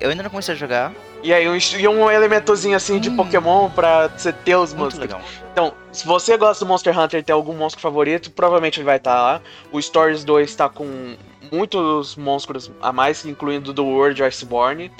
[0.00, 3.16] eu ainda não comecei a jogar, E aí um, e um elementozinho assim de Hum.
[3.16, 5.00] Pokémon pra você ter os muito monstros.
[5.00, 5.20] legal.
[5.52, 8.96] Então, se você gosta do Monster Hunter e tem algum monstro favorito, provavelmente ele vai
[8.96, 9.40] estar lá.
[9.70, 11.16] O Stories 2 tá com
[11.52, 14.90] muitos monstros a mais, incluindo do World Iceborne.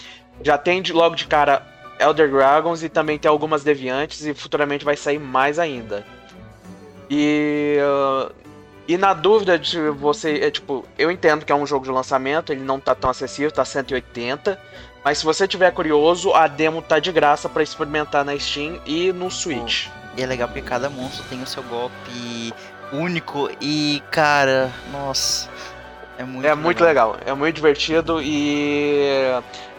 [0.42, 1.66] Já tem de- logo de cara
[1.98, 6.04] Elder Dragons e também tem algumas deviantes e futuramente vai sair mais ainda.
[7.08, 8.32] E uh,
[8.88, 12.50] e na dúvida de você, é tipo, eu entendo que é um jogo de lançamento,
[12.52, 14.58] ele não tá tão acessível, tá 180,
[15.04, 19.12] mas se você tiver curioso, a demo tá de graça pra experimentar na Steam e
[19.12, 19.86] no Switch.
[20.16, 22.52] E é legal porque cada monstro tem o seu golpe
[22.92, 25.48] único e, cara, nossa,
[26.18, 29.00] é muito É muito legal, é muito divertido e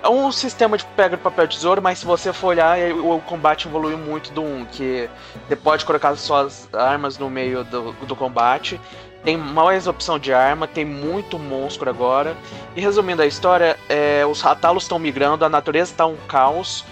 [0.02, 3.20] é um sistema de pega de papel tesouro, mas se você for olhar, é- o
[3.20, 5.10] combate evoluiu muito do 1, que
[5.48, 8.80] você pode colocar suas armas no meio do, do combate.
[9.24, 12.36] Tem mais opção de arma, tem muito monstro agora.
[12.76, 16.84] E resumindo a história, é, os ratalos estão migrando, a natureza está um caos.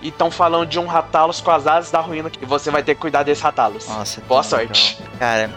[0.00, 2.30] E estão falando de um ratalos com as asas da ruína.
[2.40, 3.88] E você vai ter que cuidar desses ratalos.
[3.88, 4.96] Nossa, Boa sorte.
[5.00, 5.18] legal.
[5.18, 5.50] Cara,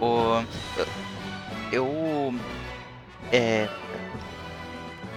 [0.00, 0.44] o.
[1.72, 2.34] Eu.
[3.32, 3.68] é.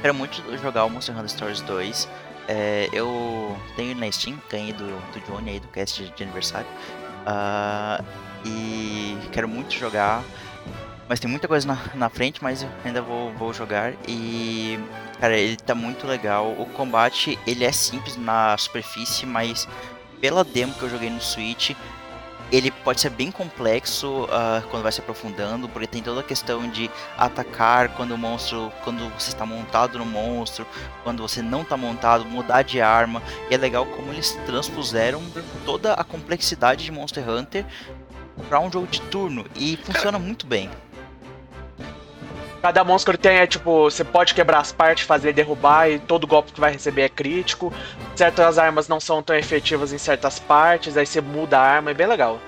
[0.02, 2.10] Quero muito jogar o Monster Hunter Stories 2.
[2.48, 6.68] É, eu tenho na Steam, ganhei do, do Johnny aí do cast de aniversário.
[7.26, 8.04] Ah,
[8.44, 10.24] e quero muito jogar.
[11.12, 13.94] Mas tem muita coisa na, na frente, mas eu ainda vou, vou jogar.
[14.08, 14.80] E.
[15.20, 16.56] Cara, ele tá muito legal.
[16.58, 19.68] O combate, ele é simples na superfície, mas
[20.22, 21.72] pela demo que eu joguei no Switch,
[22.50, 26.70] ele pode ser bem complexo uh, quando vai se aprofundando, porque tem toda a questão
[26.70, 30.66] de atacar quando o monstro, quando você está montado no monstro,
[31.04, 33.22] quando você não está montado, mudar de arma.
[33.50, 35.22] E é legal como eles transpuseram
[35.66, 37.66] toda a complexidade de Monster Hunter
[38.48, 40.70] para um jogo de turno e funciona muito bem.
[42.62, 46.52] Cada monstro tem, é tipo, você pode quebrar as partes, fazer derrubar e todo golpe
[46.52, 47.74] que vai receber é crítico.
[48.16, 51.94] Certas armas não são tão efetivas em certas partes, aí você muda a arma, é
[51.94, 52.40] bem legal.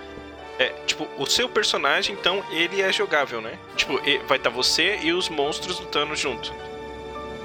[0.60, 3.58] É, tipo, o seu personagem, então, ele é jogável, né?
[3.76, 3.98] Tipo,
[4.28, 6.54] vai estar tá você e os monstros lutando junto.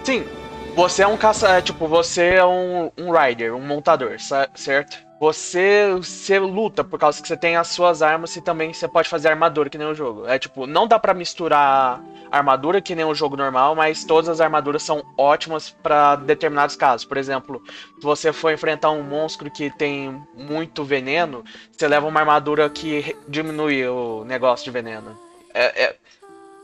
[0.04, 0.26] Sim,
[0.74, 1.48] você é um caça.
[1.48, 4.16] É, tipo, você é um, um rider, um montador,
[4.54, 5.07] certo?
[5.20, 9.08] Você, você luta por causa que você tem as suas armas e também você pode
[9.08, 10.26] fazer armadura que nem o jogo.
[10.28, 12.00] É tipo, não dá para misturar
[12.30, 17.04] armadura que nem o jogo normal, mas todas as armaduras são ótimas para determinados casos.
[17.04, 17.60] Por exemplo,
[17.98, 23.16] se você for enfrentar um monstro que tem muito veneno, você leva uma armadura que
[23.26, 25.18] diminui o negócio de veneno.
[25.52, 25.96] É, é...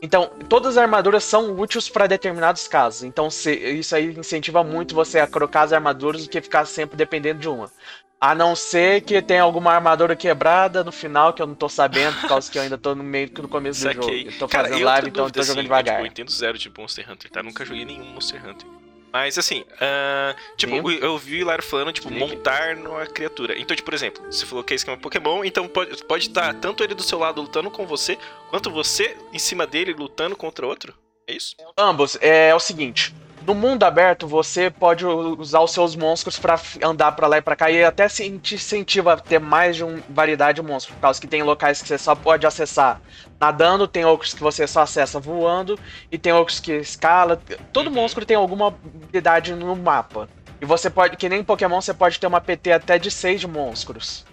[0.01, 3.03] Então, todas as armaduras são úteis para determinados casos.
[3.03, 6.95] Então, se, isso aí incentiva muito você a trocar as armaduras do que ficar sempre
[6.95, 7.71] dependendo de uma.
[8.19, 12.19] A não ser que tenha alguma armadura quebrada no final, que eu não tô sabendo,
[12.21, 14.09] por causa que eu ainda tô no meio no começo do jogo.
[14.09, 15.95] Eu tô fazendo Cara, live, então eu tô jogando assim, devagar.
[15.95, 17.43] Tipo, eu entendo zero de Monster Hunter, tá?
[17.43, 18.67] Nunca joguei nenhum Monster Hunter.
[19.15, 20.97] Mas assim, uh, tipo, Sim.
[21.01, 22.19] eu vi o Lar falando, tipo, Sim.
[22.19, 23.57] montar numa criatura.
[23.57, 26.83] Então, tipo, por exemplo, você falou que é esquema Pokémon, então pode, pode estar tanto
[26.83, 28.17] ele do seu lado lutando com você,
[28.49, 30.93] quanto você em cima dele lutando contra outro?
[31.27, 31.55] É isso?
[31.77, 32.17] Ambos.
[32.19, 33.15] É, é o seguinte.
[33.45, 37.55] No mundo aberto, você pode usar os seus monstros para andar para lá e para
[37.55, 41.21] cá e até te incentiva a ter mais de uma variedade de monstros, por causa
[41.21, 42.99] que tem locais que você só pode acessar
[43.39, 45.77] nadando, tem outros que você só acessa voando
[46.11, 47.39] e tem outros que escala.
[47.71, 47.93] Todo uhum.
[47.93, 50.27] monstro tem alguma habilidade no mapa.
[50.59, 53.45] E você pode, que nem em Pokémon, você pode ter uma PT até de 6
[53.45, 54.25] monstros.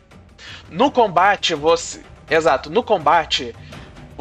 [0.71, 2.01] No combate, você.
[2.31, 3.55] Exato, no combate,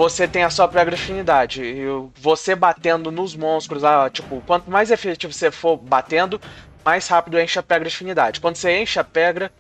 [0.02, 1.62] você tem a sua própria afinidade.
[1.62, 1.86] E
[2.16, 6.42] você batendo nos monstros, ah, tipo, quanto mais efetivo você for batendo,
[6.84, 8.42] mais rápido enche a pedra de afinidade.
[8.42, 9.52] Quando você enche a pedra,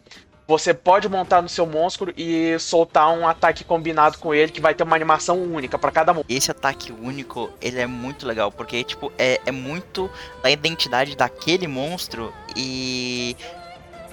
[0.48, 4.74] você pode montar no seu monstro e soltar um ataque combinado com ele que vai
[4.74, 6.36] ter uma animação única para cada monstro.
[6.36, 10.10] Esse ataque único, ele é muito legal, porque tipo, é, é muito
[10.42, 13.38] da identidade daquele monstro e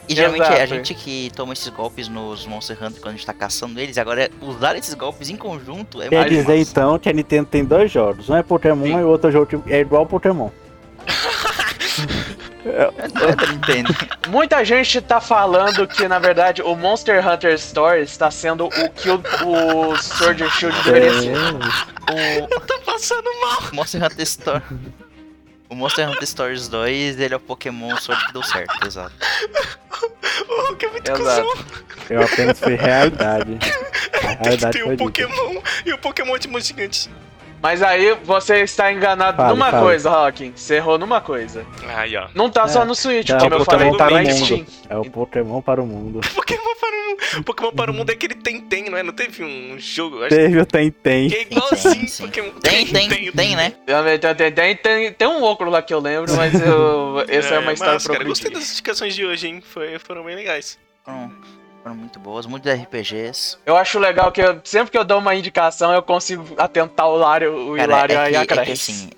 [0.08, 0.62] e geralmente Exato.
[0.62, 3.98] a gente que toma esses golpes nos Monster Hunter quando a gente tá caçando eles,
[3.98, 6.70] agora usar esses golpes em conjunto é Quer mais dizer massa.
[6.70, 8.98] então que a Nintendo tem dois jogos, um é Pokémon Sim.
[8.98, 10.50] e o outro jogo é igual Pokémon.
[12.64, 18.90] é, Muita gente tá falando que, na verdade, o Monster Hunter Stories está sendo o
[18.90, 21.36] que o, o Sword and Shield deveria ser.
[21.36, 22.52] O...
[22.52, 23.62] Eu tô passando mal.
[23.72, 24.62] Monster Hunter Stories.
[25.70, 29.12] O Monster Hunter Stories 2, ele é o Pokémon Sword que deu certo, exato.
[30.68, 31.66] O Hulk é muito exato.
[32.10, 33.58] Eu apenas fui realidade.
[34.22, 37.10] A realidade tem o Pokémon e o Pokémon de gigante.
[37.60, 39.82] Mas aí você está enganado fale, numa fale.
[39.82, 40.52] coisa, Hawking.
[40.54, 41.66] Você errou numa coisa.
[41.88, 42.28] Aí, ó.
[42.34, 44.66] Não tá é, só no Switch, é como eu falei, tá no Steam.
[44.88, 46.20] É o Pokémon para o mundo.
[46.34, 46.97] Pokémon para o mundo.
[47.44, 49.02] Pokémon para o mundo é aquele Tem-Tem, não é?
[49.02, 50.26] Não teve um jogo?
[50.28, 51.28] Teve o Tem-Tem.
[51.28, 52.50] Que é igualzinho Pokémon.
[52.60, 53.72] Tem, tem, tem, tem, né?
[54.36, 57.60] Tem, tem, tem, tem um óculos lá que eu lembro, mas eu, essa é, é
[57.60, 59.60] uma história mas, cara, gostei das indicações de hoje, hein?
[59.60, 60.78] Foi, foram bem legais.
[61.06, 61.30] Hum
[61.88, 63.56] foram muito boas, muitos RPGs.
[63.64, 67.16] Eu acho legal que eu, sempre que eu dou uma indicação, eu consigo atentar o
[67.16, 68.58] Hilário, o Cara, Hilário é e a Crash.
[68.58, 69.10] É que assim,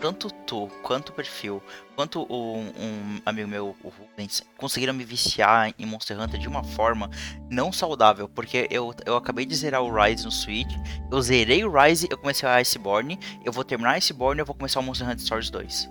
[0.00, 1.62] tanto tu, quanto o perfil,
[1.96, 6.62] quanto o, um amigo meu, o Rubens, conseguiram me viciar em Monster Hunter de uma
[6.62, 7.10] forma
[7.50, 10.72] não saudável, porque eu, eu acabei de zerar o Rise no Switch,
[11.10, 14.54] eu zerei o Rise, eu comecei a Iceborne, eu vou terminar Iceborne e eu vou
[14.54, 15.90] começar o Monster Hunter Stories 2.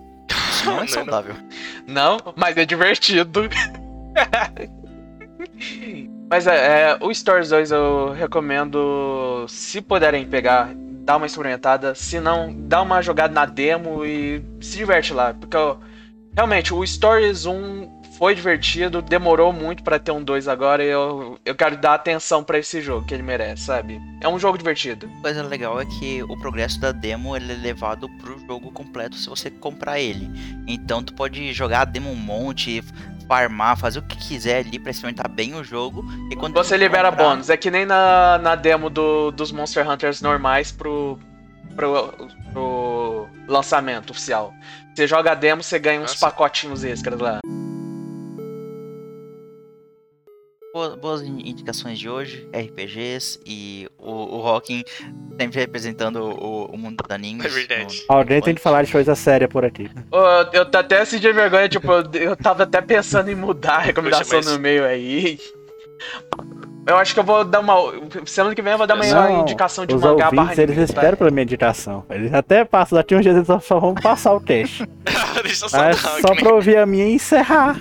[0.52, 1.36] Isso não é saudável.
[1.88, 3.50] Não, mas é divertido.
[6.30, 11.94] Mas é, é, o Stories 2 eu recomendo, se puderem pegar, dar uma experimentada.
[11.94, 15.34] Se não, dá uma jogada na demo e se diverte lá.
[15.34, 15.80] Porque eu,
[16.36, 21.38] realmente, o Stories 1 foi divertido, demorou muito para ter um 2 agora e eu,
[21.44, 24.02] eu quero dar atenção para esse jogo que ele merece, sabe?
[24.22, 25.10] É um jogo divertido.
[25.22, 29.28] Coisa legal é que o progresso da demo ele é levado pro jogo completo se
[29.28, 30.30] você comprar ele.
[30.68, 32.82] Então tu pode jogar a demo um monte,
[33.28, 36.06] farmar, fazer o que quiser ali pra experimentar bem o jogo.
[36.32, 37.30] E quando você libera comprar...
[37.32, 37.50] bônus.
[37.50, 41.20] É que nem na, na demo do, dos Monster Hunters normais pro,
[41.76, 44.54] pro, pro lançamento oficial.
[44.96, 46.26] Você joga a demo, você ganha uns Nossa.
[46.26, 47.40] pacotinhos extras lá.
[51.02, 54.84] boas indicações de hoje, RPGs e o, o Rockin
[55.40, 57.46] sempre representando o, o mundo da anime.
[57.46, 58.04] É verdade.
[58.10, 59.90] No, Alguém tem que falar de coisa séria por aqui.
[60.12, 60.22] eu,
[60.52, 64.50] eu até senti vergonha, tipo, eu, eu tava até pensando em mudar a recomendação Poxa,
[64.50, 64.58] mas...
[64.58, 65.40] no meio aí.
[66.88, 67.76] Eu acho que eu vou dar uma.
[68.26, 70.78] Semana que vem eu vou dar uma Não, indicação de Os mangá barra ouvintes, eles
[70.78, 70.94] anime, tá?
[70.94, 72.06] esperam pela minha indicação.
[72.12, 74.88] Eles até passam, daqui uns dias eles só- vão passar o cast.
[75.44, 77.76] Deixa eu só É dar, só nem- pra ouvir a minha e encerrar.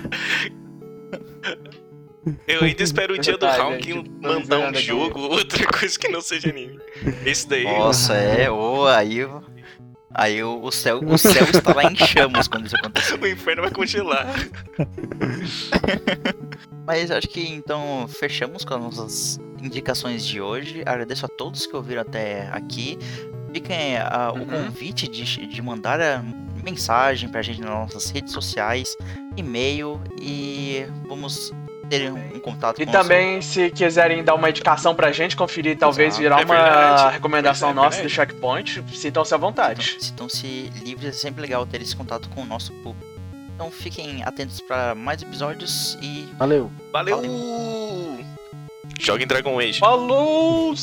[2.47, 6.21] Eu ainda espero o dia do Hawking tô mandar um jogo, outra coisa que não
[6.21, 6.79] seja anime.
[7.23, 7.63] Esse daí.
[7.63, 9.23] Nossa, é, ô, aí.
[9.23, 9.43] o-
[10.17, 13.19] Aí o o céu, o céu estará em chamas quando isso acontecer.
[13.21, 14.25] O inferno vai congelar.
[16.85, 20.83] Mas acho que então fechamos com as nossas indicações de hoje.
[20.85, 22.97] Agradeço a todos que ouviram até aqui.
[23.53, 24.45] Fiquem ah, o Uhum.
[24.65, 26.23] convite de, de mandar a
[26.63, 28.97] mensagem pra gente nas nossas redes sociais,
[29.37, 31.53] e-mail e vamos
[31.89, 36.09] ter um, contato E com também, se quiserem dar uma indicação pra gente, conferir, talvez
[36.09, 36.21] Exato.
[36.21, 37.13] virar É uma verdade.
[37.13, 39.97] recomendação É nossa do checkpoint, sintam-se à vontade.
[39.99, 43.15] Sintam-se livres, é sempre legal ter esse contato com o nosso público.
[43.55, 46.69] Então fiquem atentos para mais episódios e Valeu.
[46.91, 47.21] Valeu!
[48.99, 49.79] Joga em Dragon Age.
[49.79, 50.75] Falou!